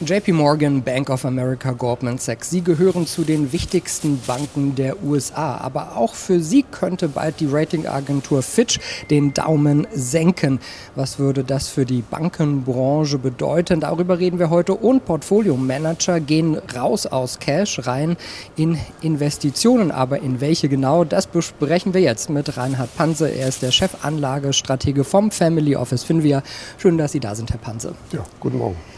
[0.00, 5.56] JP Morgan, Bank of America, Goldman Sachs, sie gehören zu den wichtigsten Banken der USA.
[5.58, 10.58] Aber auch für sie könnte bald die Ratingagentur Fitch den Daumen senken.
[10.96, 13.78] Was würde das für die Bankenbranche bedeuten?
[13.78, 14.74] Darüber reden wir heute.
[14.74, 18.16] Und Portfolio-Manager gehen raus aus Cash rein
[18.56, 19.92] in Investitionen.
[19.92, 23.28] Aber in welche genau, das besprechen wir jetzt mit Reinhard Panse.
[23.28, 26.42] Er ist der Chefanlagestratege vom Family Office Finvia.
[26.78, 27.94] Schön, dass Sie da sind, Herr Panse.
[28.10, 28.93] Ja, guten Morgen.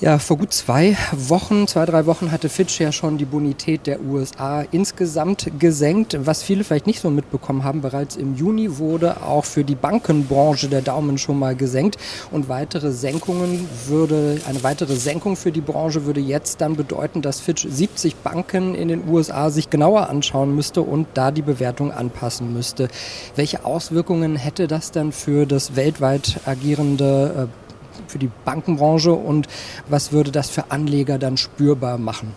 [0.00, 4.00] Ja, vor gut zwei Wochen, zwei, drei Wochen hatte Fitch ja schon die Bonität der
[4.00, 6.16] USA insgesamt gesenkt.
[6.24, 10.68] Was viele vielleicht nicht so mitbekommen haben, bereits im Juni wurde auch für die Bankenbranche
[10.68, 11.98] der Daumen schon mal gesenkt.
[12.30, 17.40] Und weitere Senkungen würde, eine weitere Senkung für die Branche würde jetzt dann bedeuten, dass
[17.40, 22.54] Fitch 70 Banken in den USA sich genauer anschauen müsste und da die Bewertung anpassen
[22.54, 22.88] müsste.
[23.36, 27.69] Welche Auswirkungen hätte das dann für das weltweit agierende äh,
[28.06, 29.48] für die Bankenbranche und
[29.88, 32.34] was würde das für Anleger dann spürbar machen?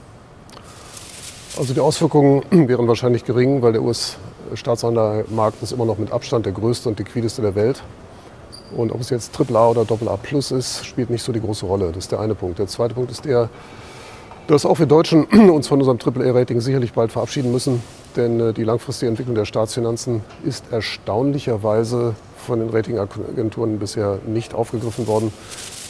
[1.58, 6.54] Also die Auswirkungen wären wahrscheinlich gering, weil der US-Staatsanleihenmarkt ist immer noch mit Abstand der
[6.54, 7.84] größte und liquideste der Welt.
[8.76, 11.88] Und ob es jetzt AAA oder AA Plus ist, spielt nicht so die große Rolle.
[11.88, 12.58] Das ist der eine Punkt.
[12.58, 13.50] Der zweite Punkt ist der,
[14.48, 17.84] dass auch wir Deutschen uns von unserem AAA-Rating sicherlich bald verabschieden müssen.
[18.16, 25.08] Denn äh, die langfristige Entwicklung der Staatsfinanzen ist erstaunlicherweise von den Ratingagenturen bisher nicht aufgegriffen
[25.08, 25.32] worden.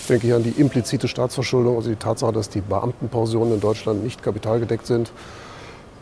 [0.01, 4.03] Ich denke hier an die implizite Staatsverschuldung, also die Tatsache, dass die Beamtenpensionen in Deutschland
[4.03, 5.11] nicht kapitalgedeckt sind,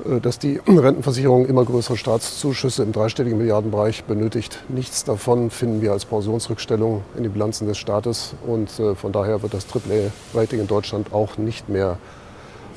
[0.07, 4.63] äh, dass die Rentenversicherung immer größere Staatszuschüsse im dreistelligen Milliardenbereich benötigt.
[4.69, 9.41] Nichts davon finden wir als Pensionsrückstellung in den Bilanzen des Staates und äh, von daher
[9.43, 11.97] wird das AAA-Rating in Deutschland auch nicht mehr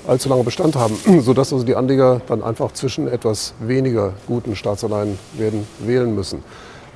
[0.06, 5.18] allzu lange Bestand haben, sodass also die Anleger dann einfach zwischen etwas weniger guten Staatsanleihen
[5.38, 6.42] werden wählen müssen.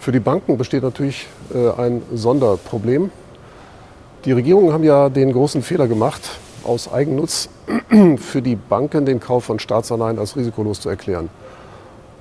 [0.01, 3.11] Für die Banken besteht natürlich äh, ein Sonderproblem.
[4.25, 6.23] Die Regierungen haben ja den großen Fehler gemacht,
[6.65, 7.49] aus Eigennutz
[8.17, 11.29] für die Banken den Kauf von Staatsanleihen als risikolos zu erklären.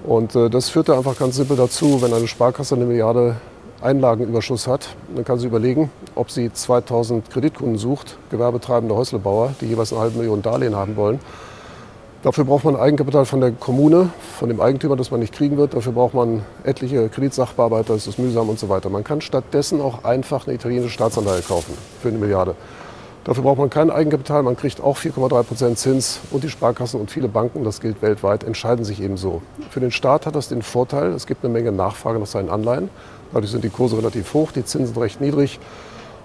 [0.03, 3.35] Und äh, das führte einfach ganz simpel dazu, wenn eine Sparkasse eine Milliarde
[3.79, 9.94] Einlagenüberschuss hat, dann kann sie überlegen, ob sie 2000 Kreditkunden sucht, gewerbetreibende Häuslebauer, die jeweils
[9.94, 11.19] eine halbe Million Darlehen haben wollen
[12.23, 15.75] Dafür braucht man Eigenkapital von der Kommune, von dem Eigentümer, das man nicht kriegen wird.
[15.75, 18.89] Dafür braucht man etliche Kreditsachbearbeiter, das ist mühsam und so weiter.
[18.89, 22.56] Man kann stattdessen auch einfach eine italienische Staatsanleihe kaufen für eine Milliarde.
[23.23, 27.11] Dafür braucht man kein Eigenkapital, man kriegt auch 4,3 Prozent Zins und die Sparkassen und
[27.11, 29.41] viele Banken, das gilt weltweit, entscheiden sich eben so.
[29.69, 32.89] Für den Staat hat das den Vorteil, es gibt eine Menge Nachfrage nach seinen Anleihen.
[33.33, 35.59] Dadurch sind die Kurse relativ hoch, die Zinsen recht niedrig.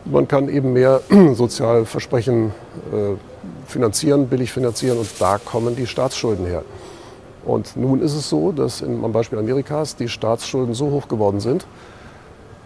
[0.05, 1.01] Man kann eben mehr
[1.35, 2.53] Sozialversprechen
[2.93, 3.17] äh,
[3.67, 6.63] finanzieren, billig finanzieren und da kommen die Staatsschulden her.
[7.45, 11.41] Und nun ist es so, dass in, am Beispiel Amerikas die Staatsschulden so hoch geworden
[11.41, 11.67] sind,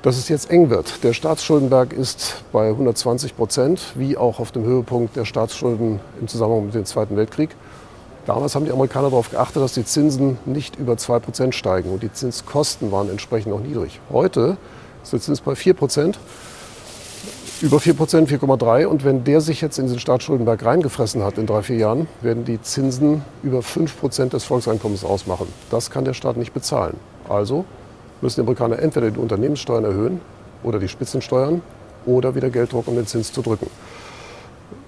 [0.02, 1.02] dass es jetzt eng wird.
[1.02, 6.66] Der Staatsschuldenberg ist bei 120 Prozent, wie auch auf dem Höhepunkt der Staatsschulden im Zusammenhang
[6.66, 7.50] mit dem Zweiten Weltkrieg.
[8.26, 12.02] Damals haben die Amerikaner darauf geachtet, dass die Zinsen nicht über 2 Prozent steigen und
[12.02, 14.00] die Zinskosten waren entsprechend auch niedrig.
[14.10, 14.56] Heute
[15.02, 16.18] ist der Zins bei 4 Prozent
[17.62, 18.86] über 4 Prozent, 4,3.
[18.86, 22.44] Und wenn der sich jetzt in den Staatsschuldenberg reingefressen hat in drei, vier Jahren, werden
[22.44, 25.46] die Zinsen über 5 Prozent des Volkseinkommens ausmachen.
[25.70, 26.96] Das kann der Staat nicht bezahlen.
[27.28, 27.64] Also
[28.20, 30.20] müssen die Amerikaner entweder die Unternehmenssteuern erhöhen
[30.62, 31.62] oder die Spitzensteuern
[32.04, 33.70] oder wieder Geld drucken, um den Zins zu drücken.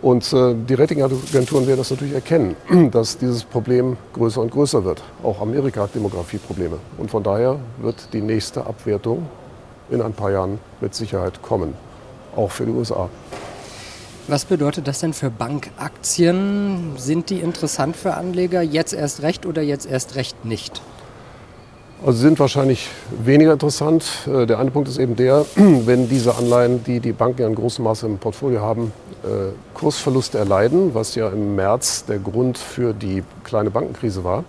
[0.02, 2.56] Und äh, die Ratingagenturen werden das natürlich erkennen,
[2.90, 5.02] dass dieses Problem größer und größer wird.
[5.22, 6.78] Auch Amerika hat Demografieprobleme.
[6.98, 9.26] Und von daher wird die nächste Abwertung
[9.90, 11.87] in ein paar Jahren mit Sicherheit kommen
[12.38, 13.10] auch für die USA.
[14.28, 16.92] Was bedeutet das denn für Bankaktien?
[16.96, 20.82] Sind die interessant für Anleger jetzt erst recht oder jetzt erst recht nicht?
[22.04, 22.90] Also sind wahrscheinlich
[23.24, 24.04] weniger interessant.
[24.26, 27.54] Äh, der eine Punkt ist eben der, wenn diese Anleihen, die die Banken ja in
[27.54, 28.92] großem Maße im Portfolio haben,
[29.24, 34.44] äh, Kursverluste erleiden, was ja im März der Grund für die kleine Bankenkrise war,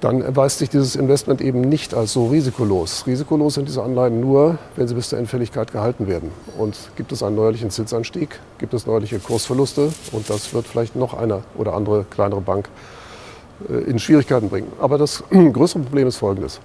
[0.00, 3.06] dann erweist sich dieses Investment eben nicht als so risikolos.
[3.06, 6.30] Risikolos sind diese Anleihen nur, wenn sie bis zur Endfälligkeit gehalten werden.
[6.56, 11.14] Und gibt es einen neuerlichen Zinsanstieg, gibt es neuerliche Kursverluste und das wird vielleicht noch
[11.14, 12.68] eine oder andere kleinere Bank
[13.68, 14.70] äh, in Schwierigkeiten bringen.
[14.80, 16.60] Aber das größere Problem ist folgendes.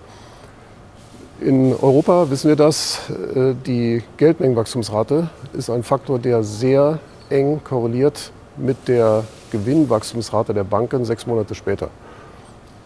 [1.41, 8.31] In Europa wissen wir das, äh, die Geldmengenwachstumsrate ist ein Faktor, der sehr eng korreliert
[8.57, 11.89] mit der Gewinnwachstumsrate der Banken sechs Monate später.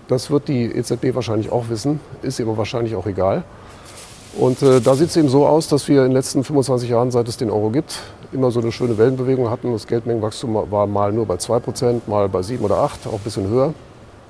[0.08, 3.44] Das wird die EZB wahrscheinlich auch wissen, ist ihr aber wahrscheinlich auch egal.
[4.38, 7.12] Und äh, da sieht es eben so aus, dass wir in den letzten 25 Jahren,
[7.12, 8.00] seit es den Euro gibt,
[8.32, 9.72] immer so eine schöne Wellenbewegung hatten.
[9.72, 13.48] Das Geldmengenwachstum war mal nur bei 2%, mal bei 7 oder 8, auch ein bisschen
[13.48, 13.74] höher.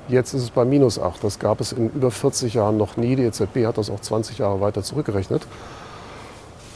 [0.07, 1.23] Jetzt ist es bei minus 8.
[1.23, 3.15] Das gab es in über 40 Jahren noch nie.
[3.15, 5.45] Die EZB hat das auch 20 Jahre weiter zurückgerechnet.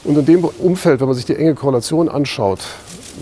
[0.03, 2.59] Und in dem Umfeld, wenn man sich die enge Korrelation anschaut,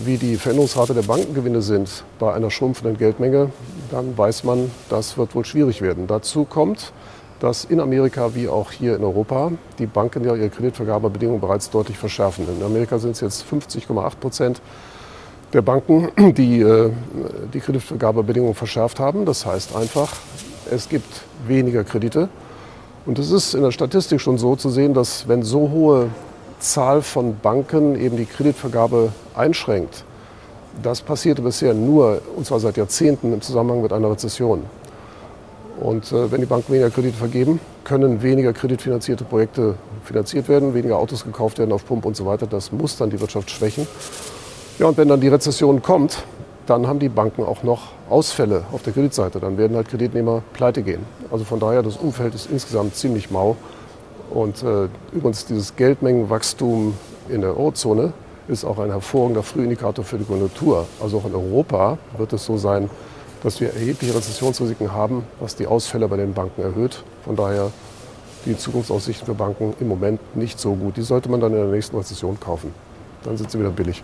[0.04, 3.50] wie die Veränderungsrate der Bankengewinne sind bei einer schrumpfenden Geldmenge,
[3.90, 6.06] dann weiß man, das wird wohl schwierig werden.
[6.06, 6.92] Dazu kommt,
[7.40, 11.98] dass in Amerika wie auch hier in Europa die Banken ja ihre Kreditvergabebedingungen bereits deutlich
[11.98, 12.46] verschärfen.
[12.48, 14.62] In Amerika sind es jetzt 50,8 Prozent
[15.52, 16.90] der Banken, die äh,
[17.52, 19.24] die Kreditvergabebedingungen verschärft haben.
[19.24, 20.12] Das heißt einfach,
[20.70, 22.28] es gibt weniger Kredite.
[23.06, 26.10] Und es ist in der Statistik schon so zu sehen, dass wenn so hohe
[26.60, 30.04] Zahl von Banken eben die Kreditvergabe einschränkt.
[30.82, 34.62] Das passierte bisher nur, und zwar seit Jahrzehnten, im Zusammenhang mit einer Rezession.
[35.80, 39.74] Und äh, wenn die Banken weniger Kredite vergeben, können weniger kreditfinanzierte Projekte
[40.04, 42.46] finanziert werden, weniger Autos gekauft werden auf Pump und so weiter.
[42.46, 43.86] Das muss dann die Wirtschaft schwächen.
[44.78, 46.22] Ja, und wenn dann die Rezession kommt,
[46.66, 49.40] dann haben die Banken auch noch Ausfälle auf der Kreditseite.
[49.40, 51.00] Dann werden halt Kreditnehmer pleite gehen.
[51.32, 53.56] Also von daher, das Umfeld ist insgesamt ziemlich mau.
[54.30, 56.94] Und äh, übrigens dieses Geldmengenwachstum
[57.28, 58.12] in der Eurozone
[58.48, 60.86] ist auch ein hervorragender Frühindikator für die Konjunktur.
[61.00, 62.88] Also auch in Europa wird es so sein,
[63.42, 67.02] dass wir erhebliche Rezessionsrisiken haben, was die Ausfälle bei den Banken erhöht.
[67.24, 67.70] Von daher
[68.46, 70.96] die Zukunftsaussichten für Banken im Moment nicht so gut.
[70.96, 72.72] Die sollte man dann in der nächsten Rezession kaufen.
[73.24, 74.02] Dann sind sie wieder billig.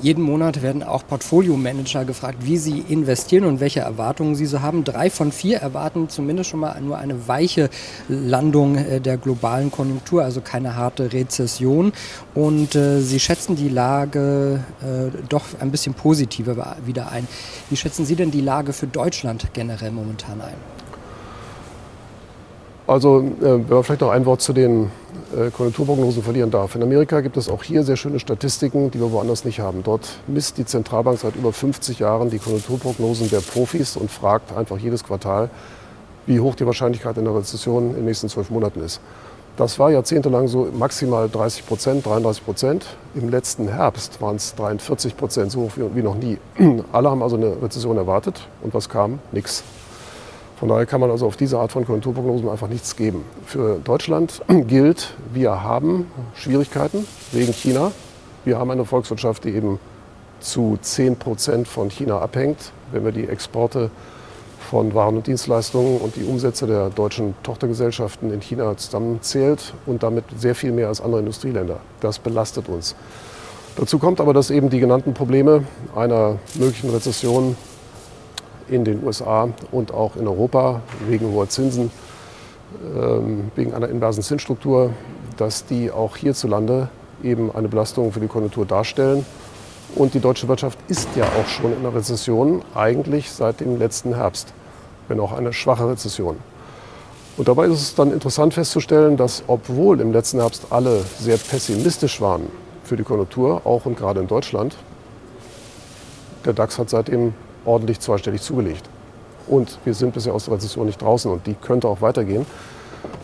[0.00, 4.84] Jeden Monat werden auch Portfolio-Manager gefragt, wie sie investieren und welche Erwartungen sie so haben.
[4.84, 7.70] Drei von vier erwarten zumindest schon mal nur eine weiche
[8.08, 11.92] Landung äh, der globalen Konjunktur, also keine harte Rezession.
[12.34, 17.26] Und äh, sie schätzen die Lage äh, doch ein bisschen positiver wieder ein.
[17.70, 20.75] Wie schätzen Sie denn die Lage für Deutschland generell momentan ein?
[22.86, 24.90] Also, äh, wenn man vielleicht noch ein Wort zu den
[25.34, 26.76] äh, Konjunkturprognosen verlieren darf.
[26.76, 29.82] In Amerika gibt es auch hier sehr schöne Statistiken, die wir woanders nicht haben.
[29.82, 34.78] Dort misst die Zentralbank seit über 50 Jahren die Konjunkturprognosen der Profis und fragt einfach
[34.78, 35.50] jedes Quartal,
[36.26, 39.00] wie hoch die Wahrscheinlichkeit einer Rezession in den nächsten zwölf Monaten ist.
[39.56, 42.86] Das war jahrzehntelang so maximal 30 Prozent, 33 Prozent.
[43.14, 46.38] Im letzten Herbst waren es 43 Prozent, so hoch wie noch nie.
[46.92, 49.18] Alle haben also eine Rezession erwartet und was kam?
[49.32, 49.64] Nix.
[50.56, 53.24] Von daher kann man also auf diese Art von Konjunkturprognosen einfach nichts geben.
[53.44, 57.92] Für Deutschland gilt, wir haben Schwierigkeiten wegen China.
[58.44, 59.78] Wir haben eine Volkswirtschaft, die eben
[60.40, 62.72] zu 10 Prozent von China abhängt.
[62.90, 63.90] Wenn wir die Exporte
[64.70, 70.24] von Waren und Dienstleistungen und die Umsätze der deutschen Tochtergesellschaften in China zusammenzählt und damit
[70.38, 71.78] sehr viel mehr als andere Industrieländer.
[72.00, 72.96] Das belastet uns.
[73.76, 75.64] Dazu kommt aber, dass eben die genannten Probleme
[75.94, 77.56] einer möglichen Rezession
[78.68, 81.90] in den USA und auch in Europa wegen hoher Zinsen,
[82.96, 84.90] ähm, wegen einer inversen Zinsstruktur,
[85.36, 86.88] dass die auch hierzulande
[87.22, 89.24] eben eine Belastung für die Konjunktur darstellen.
[89.94, 94.14] Und die deutsche Wirtschaft ist ja auch schon in einer Rezession, eigentlich seit dem letzten
[94.14, 94.52] Herbst,
[95.08, 96.36] wenn auch eine schwache Rezession.
[97.36, 102.20] Und dabei ist es dann interessant festzustellen, dass obwohl im letzten Herbst alle sehr pessimistisch
[102.20, 102.48] waren
[102.82, 104.76] für die Konjunktur, auch und gerade in Deutschland,
[106.44, 107.34] der DAX hat seitdem
[107.66, 108.88] ordentlich zweistellig zugelegt.
[109.46, 112.46] Und wir sind bisher aus der Rezession nicht draußen und die könnte auch weitergehen.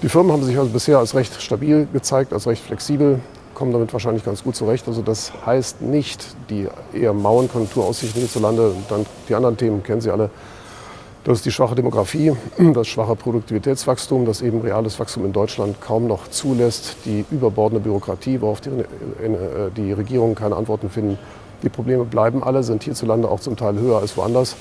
[0.03, 3.21] Die Firmen haben sich also bisher als recht stabil gezeigt, als recht flexibel,
[3.55, 4.87] kommen damit wahrscheinlich ganz gut zurecht.
[4.87, 10.11] Also das heißt nicht, die eher mauen Konjunkturaussichten hierzulande, dann die anderen Themen kennen Sie
[10.11, 10.31] alle,
[11.25, 12.33] das ist die schwache Demografie,
[12.75, 18.41] das schwache Produktivitätswachstum, das eben reales Wachstum in Deutschland kaum noch zulässt, die überbordene Bürokratie,
[18.41, 21.19] worauf die, äh, die Regierungen keine Antworten finden
[21.63, 24.57] die Probleme bleiben alle, sind hierzulande auch zum Teil höher als woanders.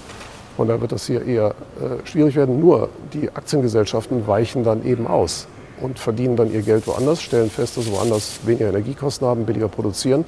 [0.57, 2.59] Von daher wird das hier eher äh, schwierig werden.
[2.59, 5.47] Nur die Aktiengesellschaften weichen dann eben aus
[5.81, 9.67] und verdienen dann ihr Geld woanders, stellen fest, dass sie woanders weniger Energiekosten haben, billiger
[9.67, 10.25] produzieren.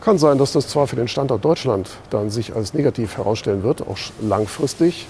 [0.00, 3.82] Kann sein, dass das zwar für den Standort Deutschland dann sich als negativ herausstellen wird,
[3.82, 5.06] auch langfristig.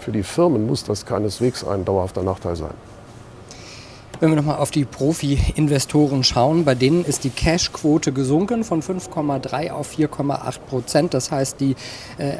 [0.00, 2.93] Für die Firmen muss das keineswegs ein dauerhafter Nachteil sein.
[4.20, 9.72] Wenn wir nochmal auf die Profi-Investoren schauen, bei denen ist die Cash-Quote gesunken von 5,3
[9.72, 11.14] auf 4,8 Prozent.
[11.14, 11.74] Das heißt, die
[12.18, 12.38] äh,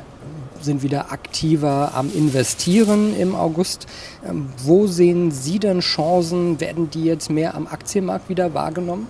[0.60, 3.86] sind wieder aktiver am Investieren im August.
[4.26, 6.60] Ähm, wo sehen Sie denn Chancen?
[6.60, 9.08] Werden die jetzt mehr am Aktienmarkt wieder wahrgenommen?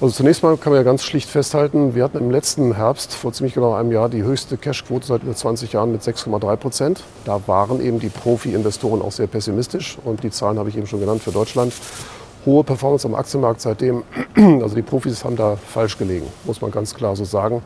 [0.00, 3.34] Also zunächst mal kann man ja ganz schlicht festhalten, wir hatten im letzten Herbst vor
[3.34, 7.02] ziemlich genau einem Jahr die höchste Cashquote seit über 20 Jahren mit 6,3 Prozent.
[7.26, 11.00] Da waren eben die Profi-Investoren auch sehr pessimistisch und die Zahlen habe ich eben schon
[11.00, 11.74] genannt für Deutschland.
[12.46, 14.02] Hohe Performance am Aktienmarkt seitdem,
[14.36, 17.62] also die Profis haben da falsch gelegen, muss man ganz klar so sagen.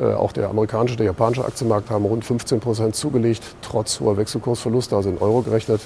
[0.00, 4.94] Äh, auch der amerikanische, der japanische Aktienmarkt haben rund 15 Prozent zugelegt, trotz hoher Wechselkursverluste,
[4.94, 5.80] also in Euro gerechnet.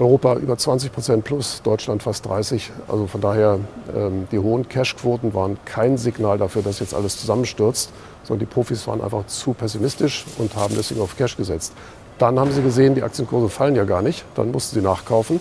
[0.00, 2.72] Europa über 20 Prozent plus, Deutschland fast 30.
[2.88, 3.58] Also von daher,
[3.94, 7.90] ähm, die hohen Cashquoten waren kein Signal dafür, dass jetzt alles zusammenstürzt,
[8.24, 11.74] sondern die Profis waren einfach zu pessimistisch und haben deswegen auf Cash gesetzt.
[12.18, 15.40] Dann haben sie gesehen, die Aktienkurse fallen ja gar nicht, dann mussten sie nachkaufen.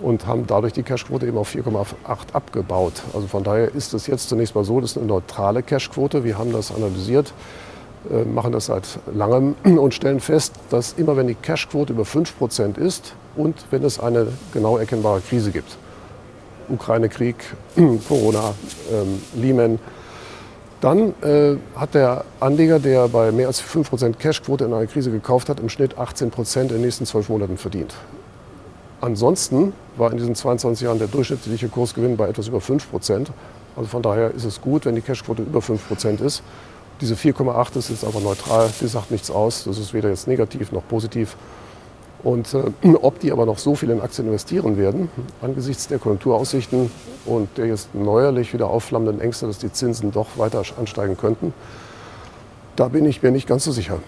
[0.00, 2.94] und haben dadurch die Cashquote eben auf 4,8 abgebaut.
[3.14, 6.24] Also von daher ist es jetzt zunächst mal so, das ist eine neutrale Cashquote.
[6.24, 7.32] Wir haben das analysiert,
[8.10, 12.78] äh, machen das seit langem und stellen fest, dass immer wenn die Cashquote über 5%
[12.78, 15.76] ist und wenn es eine genau erkennbare Krise gibt,
[16.68, 17.36] Ukraine-Krieg,
[18.08, 18.54] Corona,
[18.92, 19.78] ähm, Lehman,
[20.80, 25.48] dann äh, hat der Anleger, der bei mehr als 5% Cashquote in einer Krise gekauft
[25.48, 27.94] hat, im Schnitt 18% in den nächsten zwölf Monaten verdient.
[29.00, 33.26] Ansonsten war in diesen 22 Jahren der durchschnittliche Kursgewinn bei etwas über 5%
[33.76, 36.42] Also von daher ist es gut, wenn die Cashquote über 5% ist.
[37.00, 39.64] Diese 4,8 ist jetzt aber neutral, die sagt nichts aus.
[39.64, 41.36] Das ist weder jetzt negativ noch positiv.
[42.24, 45.10] Und äh, ob die aber noch so viel in Aktien investieren werden,
[45.40, 46.90] angesichts der Konjunkturaussichten
[47.26, 51.52] und der jetzt neuerlich wieder aufflammenden Ängste, dass die Zinsen doch weiter ansteigen könnten,
[52.76, 53.98] da bin ich mir nicht ganz so sicher.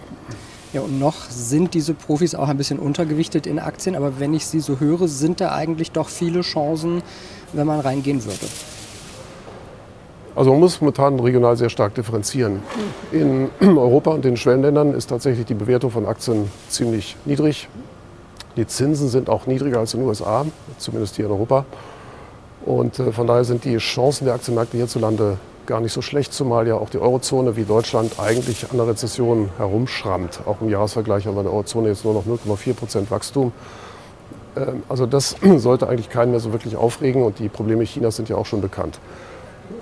[0.73, 4.45] Ja, und noch sind diese Profis auch ein bisschen untergewichtet in Aktien, aber wenn ich
[4.45, 7.01] sie so höre, sind da eigentlich doch viele Chancen,
[7.53, 8.45] wenn man reingehen würde.
[10.35, 12.59] Also man muss momentan regional sehr stark differenzieren.
[13.13, 17.69] In Europa und den Schwellenländern ist tatsächlich die Bewertung von Aktien ziemlich niedrig.
[18.57, 20.45] Die Zinsen sind auch niedriger als in den USA,
[20.77, 21.65] zumindest hier in Europa.
[22.65, 26.67] Und äh, von daher sind die Chancen der Aktienmärkte hierzulande gar nicht so schlecht, zumal
[26.67, 30.41] ja auch die Eurozone wie Deutschland eigentlich an der Rezession herumschrammt.
[30.45, 33.51] Auch im Jahresvergleich haben wir in der Eurozone jetzt nur noch 0,4 Prozent Wachstum.
[34.55, 38.29] Ähm, also das sollte eigentlich keinen mehr so wirklich aufregen und die Probleme Chinas sind
[38.29, 38.99] ja auch schon bekannt.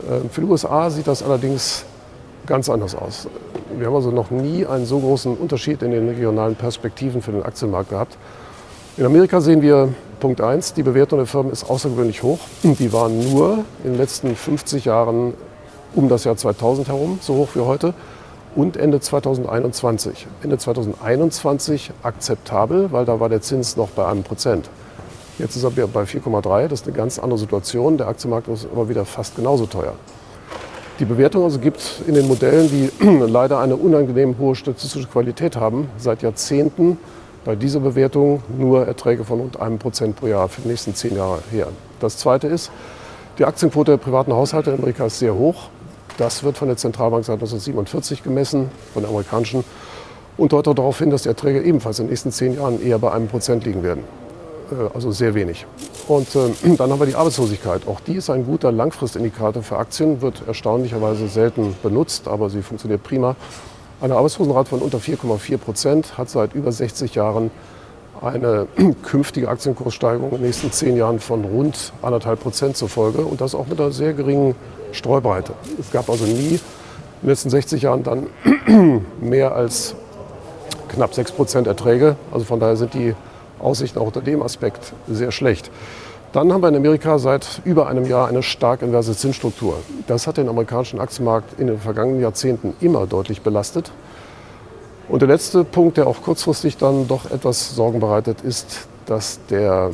[0.10, 1.86] Ähm, für die USA sieht das allerdings
[2.46, 3.28] ganz anders aus.
[3.78, 7.44] Wir haben also noch nie einen so großen Unterschied in den regionalen Perspektiven für den
[7.44, 8.18] Aktienmarkt gehabt.
[8.96, 12.38] In Amerika sehen wir Punkt 1, die Bewertung der Firmen ist außergewöhnlich hoch.
[12.62, 15.34] Die waren nur in den letzten 50 Jahren
[15.96, 17.96] um das Jahr 2000 herum, so hoch wie heute,
[18.56, 20.28] und Ende 2021.
[20.44, 24.70] Ende 2021 akzeptabel, weil da war der Zins noch bei einem Prozent.
[25.40, 27.98] Jetzt ist er bei 4,3, das ist eine ganz andere Situation.
[27.98, 29.96] Der Aktienmarkt ist aber wieder fast genauso teuer.
[31.00, 32.92] Die Bewertung also gibt in den Modellen, die
[33.28, 37.00] leider eine unangenehm hohe statistische Qualität haben, seit Jahrzehnten
[37.46, 41.16] bei dieser Bewertung nur Erträge von rund einem Prozent pro Jahr für die nächsten zehn
[41.16, 41.68] Jahre her.
[42.00, 42.72] Das Zweite ist,
[43.38, 45.70] die Aktienquote der privaten Haushalte in Amerika ist sehr hoch.
[46.18, 49.64] Das wird von der Zentralbank seit 1947 gemessen, von der amerikanischen,
[50.38, 53.12] und deutet darauf hin, dass die Erträge ebenfalls in den nächsten zehn Jahren eher bei
[53.12, 54.04] einem Prozent liegen werden.
[54.72, 55.66] Äh, also sehr wenig.
[56.08, 57.88] Und äh, dann haben wir die Arbeitslosigkeit.
[57.88, 63.04] Auch die ist ein guter Langfristindikator für Aktien, wird erstaunlicherweise selten benutzt, aber sie funktioniert
[63.04, 63.36] prima.
[64.04, 67.52] Eine Arbeitslosenrate von unter 4,4 Prozent hat seit über 60 Jahren
[68.22, 68.68] eine
[69.02, 73.56] künftige Aktienkurssteigerung in den nächsten zehn Jahren von rund anderthalb Prozent zur Folge und das
[73.56, 74.56] auch mit einer sehr geringen
[74.92, 75.54] Streubreite.
[75.80, 76.60] Es gab also nie in
[77.22, 78.28] den letzten 60 Jahren dann
[79.22, 79.96] mehr als
[80.90, 82.18] knapp 6 Prozent Erträge.
[82.34, 83.16] Also von daher sind die
[83.58, 85.72] Aussichten auch unter dem Aspekt sehr schlecht.
[86.34, 89.76] Dann haben wir in Amerika seit über einem Jahr eine stark inverse Zinsstruktur.
[90.08, 93.92] Das hat den amerikanischen Aktienmarkt in den vergangenen Jahrzehnten immer deutlich belastet.
[95.10, 99.92] Und der letzte Punkt, der auch kurzfristig dann doch etwas Sorgen bereitet, ist, dass der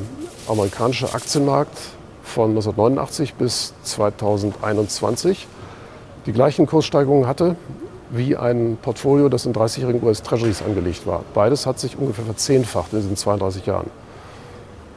[0.47, 1.77] amerikanische Aktienmarkt
[2.23, 5.45] von 1989 bis 2021
[6.25, 7.57] die gleichen Kurssteigerungen hatte
[8.11, 11.25] wie ein Portfolio, das in 30-jährigen US-Treasuries angelegt war.
[11.33, 13.87] Beides hat sich ungefähr verzehnfacht in diesen 32 Jahren.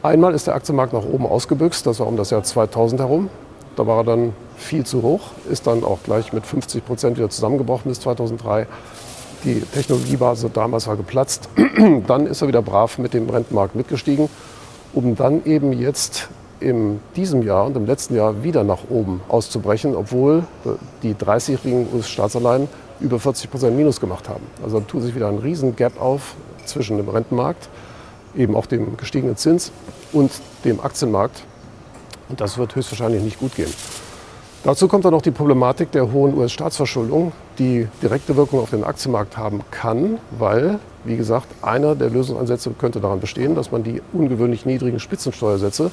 [0.03, 3.31] Einmal ist der Aktienmarkt nach oben ausgebüxt, das war um das Jahr 2000 herum.
[3.77, 7.31] Da war er dann viel zu hoch, ist dann auch gleich mit 50 Prozent wieder
[7.31, 8.67] zusammengebrochen bis 2003.
[9.45, 11.49] Die Technologiebasis damals war geplatzt.
[12.09, 14.29] dann ist er wieder brav mit dem Rentenmarkt mitgestiegen,
[14.93, 16.29] um dann eben jetzt
[16.59, 20.43] in diesem Jahr und im letzten Jahr wieder nach oben auszubrechen, obwohl
[21.05, 22.69] die 30-jährigen US-Staatsanleihen
[22.99, 24.45] über 40 Prozent Minus gemacht haben.
[24.65, 27.69] Also da tut sich wieder ein riesen Gap auf zwischen dem Rentenmarkt,
[28.37, 29.73] eben auch dem gestiegenen Zins
[30.13, 30.31] und
[30.65, 31.43] dem Aktienmarkt.
[32.29, 33.73] Und das wird höchstwahrscheinlich nicht gut gehen.
[34.65, 39.37] Dazu kommt dann noch die Problematik der hohen US-Staatsverschuldung, die direkte Wirkung auf den Aktienmarkt
[39.37, 44.65] haben kann, weil, wie gesagt, einer der Lösungsansätze könnte daran bestehen, dass man die ungewöhnlich
[44.65, 45.91] niedrigen Spitzensteuersätze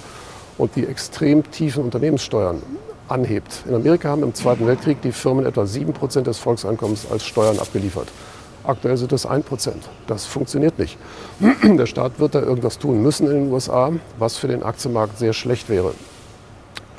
[0.59, 2.61] und die extrem tiefen Unternehmenssteuern
[3.07, 3.63] anhebt.
[3.67, 8.09] In Amerika haben im Zweiten Weltkrieg die Firmen etwa 7% des Volkseinkommens als Steuern abgeliefert.
[8.63, 9.71] Aktuell sind es 1%.
[10.07, 10.97] Das funktioniert nicht.
[11.63, 15.33] Der Staat wird da irgendwas tun müssen in den USA, was für den Aktienmarkt sehr
[15.33, 15.93] schlecht wäre.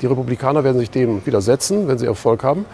[0.01, 2.65] Die Republikaner werden sich dem widersetzen, wenn sie Erfolg haben.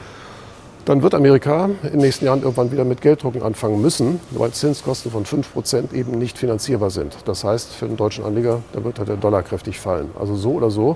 [0.86, 5.12] Dann wird Amerika in den nächsten Jahren irgendwann wieder mit Gelddrucken anfangen müssen, weil Zinskosten
[5.12, 7.17] von 5% eben nicht finanzierbar sind.
[7.25, 10.12] Das heißt, für den deutschen Anleger, da wird halt der Dollar kräftig fallen.
[10.17, 10.96] Also so oder so,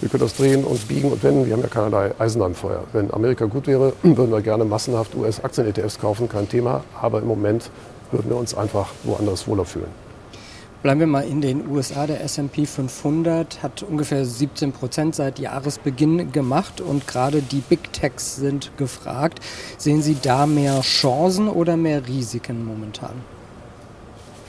[0.00, 1.46] wir können das drehen und biegen und wenden.
[1.46, 2.84] Wir haben ja keinerlei Eisen am Feuer.
[2.92, 6.84] Wenn Amerika gut wäre, würden wir gerne massenhaft US-Aktien-ETFs kaufen, kein Thema.
[7.00, 7.70] Aber im Moment
[8.12, 10.08] würden wir uns einfach woanders wohler fühlen.
[10.80, 12.06] Bleiben wir mal in den USA.
[12.06, 18.36] Der SP 500 hat ungefähr 17 Prozent seit Jahresbeginn gemacht und gerade die Big Techs
[18.36, 19.40] sind gefragt.
[19.76, 23.10] Sehen Sie da mehr Chancen oder mehr Risiken momentan?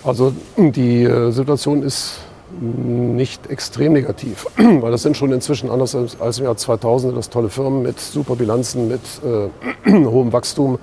[0.04, 2.20] Also die äh, Situation ist
[2.60, 7.50] nicht extrem negativ, weil das sind schon inzwischen anders als im Jahr 2000 das tolle
[7.50, 10.80] Firmen mit super Bilanzen, mit äh, hohem Wachstum,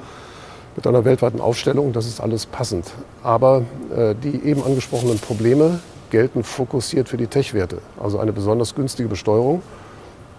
[0.77, 1.93] mit einer weltweiten Aufstellung.
[1.93, 2.93] Das ist alles passend.
[3.23, 3.63] Aber
[3.97, 5.81] äh, die eben angesprochenen Probleme
[6.11, 7.79] gelten fokussiert für die Tech-Werte.
[8.01, 9.63] Also eine besonders günstige Besteuerung.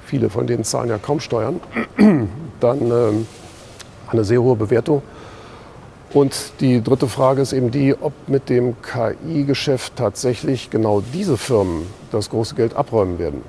[0.05, 1.59] Viele von denen zahlen ja kaum Steuern.
[2.59, 3.11] Dann äh,
[4.09, 5.01] eine sehr hohe Bewertung
[6.13, 11.87] und die dritte Frage ist eben die, ob mit dem KI-Geschäft tatsächlich genau diese Firmen
[12.11, 13.41] das große Geld abräumen werden.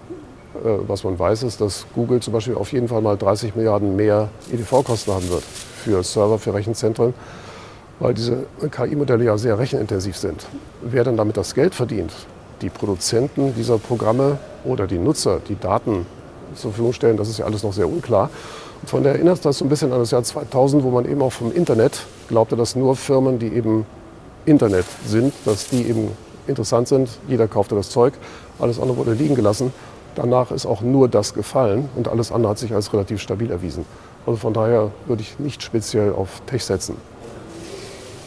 [0.65, 3.95] Äh, was man weiß, ist, dass Google zum Beispiel auf jeden Fall mal 30 Milliarden
[3.95, 7.15] mehr EDV-Kosten haben wird für Server, für Rechenzentren,
[8.01, 10.47] weil diese KI-Modelle ja sehr rechenintensiv sind.
[10.83, 12.13] Wer dann damit das Geld verdient,
[12.61, 16.07] die Produzenten dieser Programme oder die Nutzer, die Daten
[16.55, 18.31] zur Verfügung stellen, das ist ja alles noch sehr unklar.
[18.83, 21.23] Und von der erinnert das so ein bisschen an das Jahr 2000, wo man eben
[21.23, 23.87] auch vom Internet glaubte, dass nur Firmen, die eben
[24.45, 26.11] Internet sind, dass die eben
[26.47, 27.09] interessant sind.
[27.29, 28.15] Jeder kaufte das Zeug,
[28.59, 29.73] alles andere wurde liegen gelassen.
[30.15, 33.85] Danach ist auch nur das gefallen und alles andere hat sich als relativ stabil erwiesen.
[34.27, 36.97] Also von daher würde ich nicht speziell auf Tech setzen.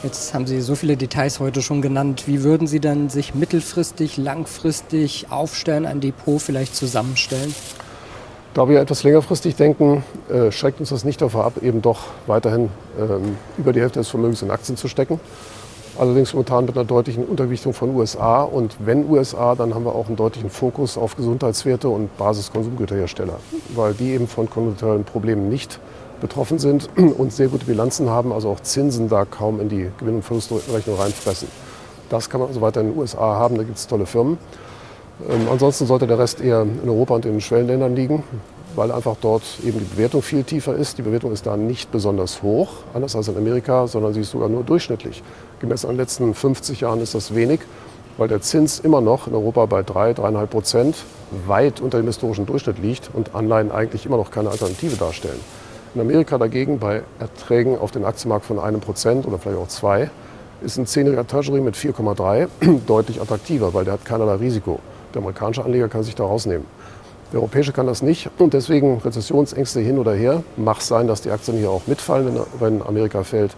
[0.03, 2.23] Jetzt haben Sie so viele Details heute schon genannt.
[2.25, 7.53] Wie würden Sie dann sich mittelfristig, langfristig aufstellen, ein Depot vielleicht zusammenstellen?
[8.53, 12.69] Da wir etwas längerfristig denken, äh, schreckt uns das nicht davor ab, eben doch weiterhin
[12.99, 15.21] ähm, über die Hälfte des Vermögens in Aktien zu stecken.
[15.97, 18.43] Allerdings momentan mit einer deutlichen Untergewichtung von USA.
[18.43, 23.37] Und wenn USA, dann haben wir auch einen deutlichen Fokus auf Gesundheitswerte und Basiskonsumgüterhersteller,
[23.73, 25.79] weil die eben von konjunkturellen Problemen nicht
[26.19, 30.15] betroffen sind und sehr gute Bilanzen haben, also auch Zinsen da kaum in die Gewinn-
[30.15, 31.47] und Verlustrechnung reinfressen.
[32.09, 34.37] Das kann man also weiter in den USA haben, da gibt es tolle Firmen.
[35.29, 38.23] Ähm, ansonsten sollte der Rest eher in Europa und in den Schwellenländern liegen,
[38.75, 40.97] weil einfach dort eben die Bewertung viel tiefer ist.
[40.97, 44.49] Die Bewertung ist da nicht besonders hoch, anders als in Amerika, sondern sie ist sogar
[44.49, 45.23] nur durchschnittlich.
[45.59, 47.59] Gemessen an den letzten 50 Jahren ist das wenig,
[48.17, 50.95] weil der Zins immer noch in Europa bei 3, 3,5 Prozent
[51.47, 55.39] weit unter dem historischen Durchschnitt liegt und Anleihen eigentlich immer noch keine Alternative darstellen.
[55.93, 60.09] In Amerika dagegen bei Erträgen auf den Aktienmarkt von einem Prozent oder vielleicht auch zwei
[60.61, 62.47] ist ein 10-jähriger Treasury mit 4,3
[62.87, 64.79] deutlich attraktiver, weil der hat keinerlei Risiko.
[65.13, 66.65] Der amerikanische Anleger kann sich da rausnehmen.
[67.31, 70.43] Der europäische kann das nicht und deswegen Rezessionsängste hin oder her.
[70.57, 73.55] Macht sein, dass die Aktien hier auch mitfallen, wenn Amerika fällt.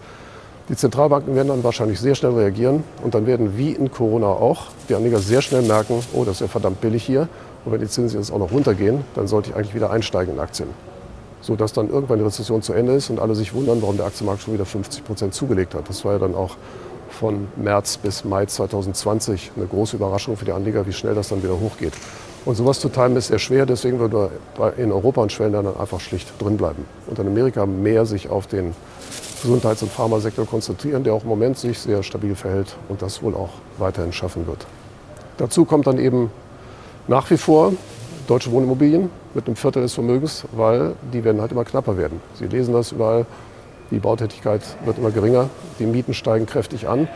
[0.70, 4.68] Die Zentralbanken werden dann wahrscheinlich sehr schnell reagieren und dann werden wie in Corona auch
[4.88, 7.28] die Anleger sehr schnell merken, oh, das ist ja verdammt billig hier.
[7.66, 10.40] Und wenn die Zinsen jetzt auch noch runtergehen, dann sollte ich eigentlich wieder einsteigen in
[10.40, 10.70] Aktien.
[11.42, 14.42] Sodass dann irgendwann die Rezession zu Ende ist und alle sich wundern, warum der Aktienmarkt
[14.42, 15.90] schon wieder 50 Prozent zugelegt hat.
[15.90, 16.56] Das war ja dann auch
[17.14, 21.44] von März bis Mai 2020 eine große Überraschung für die Anleger, wie schnell das dann
[21.44, 21.94] wieder hochgeht.
[22.46, 26.02] Und sowas zu timen ist sehr schwer, deswegen würde wir in Europa und Schwellenländern einfach
[26.02, 26.86] schlicht drin bleiben.
[27.08, 28.76] Und in Amerika mehr sich auf den
[29.42, 33.34] Gesundheits- und Pharmasektor konzentrieren, der auch im Moment sich sehr stabil verhält und das wohl
[33.34, 34.66] auch weiterhin schaffen wird.
[35.38, 36.32] Dazu kommt dann eben
[37.08, 37.74] nach wie vor
[38.28, 42.22] deutsche Wohnimmobilien mit einem Viertel des Vermögens, weil die werden halt immer knapper werden.
[42.36, 43.26] Sie lesen das überall,
[43.92, 47.08] die Bautätigkeit wird immer geringer, die Mieten steigen kräftig an.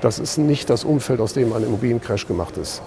[0.00, 2.82] Das ist nicht das Umfeld, aus dem ein Immobiliencrash gemacht ist.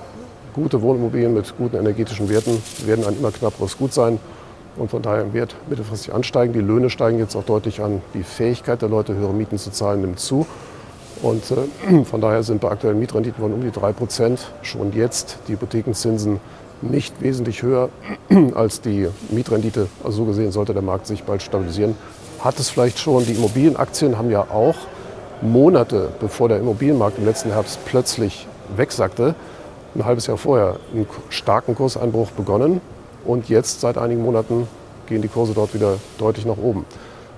[0.53, 4.19] Gute Wohnimmobilien mit guten energetischen Werten werden ein immer knapperes Gut sein
[4.77, 6.53] und von daher im Wert mittelfristig ansteigen.
[6.53, 8.01] Die Löhne steigen jetzt auch deutlich an.
[8.13, 10.45] Die Fähigkeit der Leute, höhere Mieten zu zahlen, nimmt zu.
[11.21, 15.37] Und äh, von daher sind bei aktuellen Mietrenditen von um die 3 Prozent schon jetzt
[15.47, 16.39] die Hypothekenzinsen
[16.81, 17.89] nicht wesentlich höher
[18.55, 19.87] als die Mietrendite.
[20.03, 21.95] Also so gesehen sollte der Markt sich bald stabilisieren
[22.43, 23.25] hat es vielleicht schon.
[23.25, 24.75] Die Immobilienaktien haben ja auch
[25.41, 29.35] Monate bevor der Immobilienmarkt im letzten Herbst plötzlich wegsackte,
[29.95, 32.81] ein halbes Jahr vorher einen starken Kurseinbruch begonnen.
[33.25, 34.67] Und jetzt seit einigen Monaten
[35.07, 36.85] gehen die Kurse dort wieder deutlich nach oben.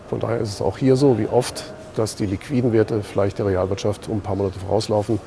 [0.10, 3.48] Von daher ist es auch hier so, wie oft, dass die liquiden Werte vielleicht der
[3.48, 5.20] Realwirtschaft um ein paar Monate vorauslaufen.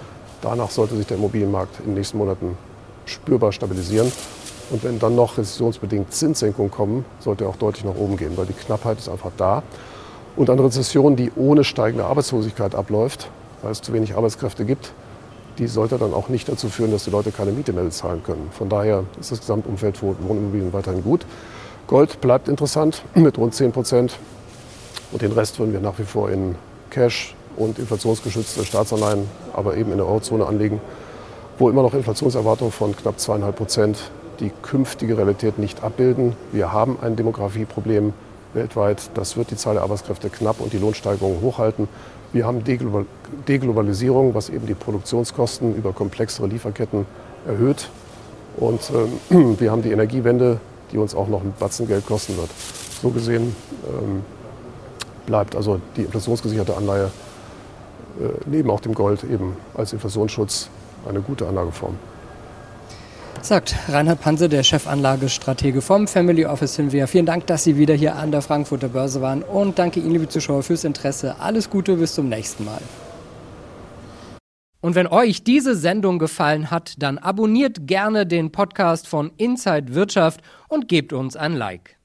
[0.42, 2.56] Danach sollte sich der Immobilienmarkt in den nächsten Monaten
[3.04, 4.10] spürbar stabilisieren.
[4.70, 8.46] Und wenn dann noch rezessionsbedingt Zinssenkungen kommen, sollte er auch deutlich nach oben gehen, weil
[8.46, 9.62] die Knappheit ist einfach da.
[10.34, 13.30] Und eine Rezession, die ohne steigende Arbeitslosigkeit abläuft,
[13.62, 14.92] weil es zu wenig Arbeitskräfte gibt,
[15.58, 18.50] die sollte dann auch nicht dazu führen, dass die Leute keine Miete mehr bezahlen können.
[18.52, 21.24] Von daher ist das Gesamtumfeld für Wohnimmobilien weiterhin gut.
[21.86, 24.18] Gold bleibt interessant mit rund 10 Prozent.
[25.12, 26.56] Und den Rest würden wir nach wie vor in
[26.90, 30.80] Cash und inflationsgeschützte Staatsanleihen, aber eben in der Eurozone anlegen,
[31.58, 36.34] wo immer noch Inflationserwartungen von knapp zweieinhalb Prozent die künftige Realität nicht abbilden.
[36.52, 38.12] Wir haben ein Demografieproblem
[38.54, 39.10] weltweit.
[39.14, 41.88] Das wird die Zahl der Arbeitskräfte knapp und die Lohnsteigerungen hochhalten.
[42.32, 47.06] Wir haben Deglobalisierung, was eben die Produktionskosten über komplexere Lieferketten
[47.46, 47.88] erhöht.
[48.56, 48.90] Und
[49.30, 50.60] ähm, wir haben die Energiewende,
[50.92, 52.50] die uns auch noch ein Batzen Geld kosten wird.
[53.02, 53.54] So gesehen
[53.86, 54.22] ähm,
[55.26, 57.10] bleibt also die inflationsgesicherte Anleihe
[58.20, 60.68] äh, neben auch dem Gold eben als Inflationsschutz
[61.08, 61.96] eine gute Anlageform.
[63.42, 67.06] Sagt Reinhard Panse, der Chefanlagestratege vom Family Office Hinwehr.
[67.06, 70.28] Vielen Dank, dass Sie wieder hier an der Frankfurter Börse waren und danke Ihnen, liebe
[70.28, 71.36] Zuschauer, fürs Interesse.
[71.38, 72.80] Alles Gute, bis zum nächsten Mal.
[74.80, 80.40] Und wenn euch diese Sendung gefallen hat, dann abonniert gerne den Podcast von Inside Wirtschaft
[80.68, 81.95] und gebt uns ein Like.